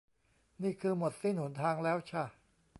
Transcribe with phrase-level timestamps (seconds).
[0.63, 2.23] นี่คือหมดสิ้นหนทางแล้วช่ะ